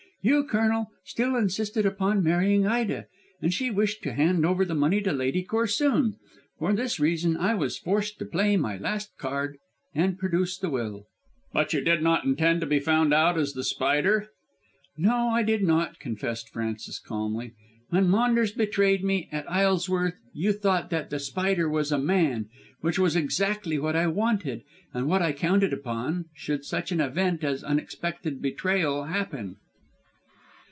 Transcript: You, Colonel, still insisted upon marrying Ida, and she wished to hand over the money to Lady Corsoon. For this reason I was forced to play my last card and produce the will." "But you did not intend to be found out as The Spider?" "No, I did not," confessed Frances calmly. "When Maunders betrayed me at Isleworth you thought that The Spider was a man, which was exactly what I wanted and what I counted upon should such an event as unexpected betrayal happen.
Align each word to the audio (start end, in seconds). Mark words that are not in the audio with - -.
You, 0.23 0.43
Colonel, 0.43 0.91
still 1.03 1.35
insisted 1.35 1.83
upon 1.83 2.23
marrying 2.23 2.67
Ida, 2.67 3.07
and 3.41 3.51
she 3.51 3.71
wished 3.71 4.03
to 4.03 4.13
hand 4.13 4.45
over 4.45 4.63
the 4.63 4.75
money 4.75 5.01
to 5.01 5.11
Lady 5.11 5.41
Corsoon. 5.43 6.13
For 6.59 6.73
this 6.73 6.99
reason 6.99 7.35
I 7.35 7.55
was 7.55 7.79
forced 7.79 8.19
to 8.19 8.25
play 8.25 8.55
my 8.55 8.77
last 8.77 9.17
card 9.17 9.57
and 9.95 10.19
produce 10.19 10.59
the 10.59 10.69
will." 10.69 11.07
"But 11.53 11.73
you 11.73 11.81
did 11.81 12.03
not 12.03 12.23
intend 12.23 12.61
to 12.61 12.67
be 12.67 12.79
found 12.79 13.15
out 13.15 13.35
as 13.35 13.53
The 13.53 13.63
Spider?" 13.63 14.27
"No, 14.95 15.29
I 15.29 15.41
did 15.41 15.63
not," 15.63 15.97
confessed 15.97 16.49
Frances 16.49 16.99
calmly. 16.99 17.53
"When 17.89 18.07
Maunders 18.07 18.51
betrayed 18.51 19.03
me 19.03 19.27
at 19.31 19.51
Isleworth 19.51 20.19
you 20.33 20.53
thought 20.53 20.91
that 20.91 21.09
The 21.09 21.17
Spider 21.17 21.67
was 21.67 21.91
a 21.91 21.97
man, 21.97 22.47
which 22.81 22.99
was 22.99 23.15
exactly 23.15 23.79
what 23.79 23.95
I 23.95 24.05
wanted 24.05 24.61
and 24.93 25.07
what 25.07 25.23
I 25.23 25.31
counted 25.33 25.73
upon 25.73 26.25
should 26.35 26.63
such 26.63 26.91
an 26.91 27.01
event 27.01 27.43
as 27.43 27.63
unexpected 27.63 28.39
betrayal 28.39 29.05
happen. 29.05 29.55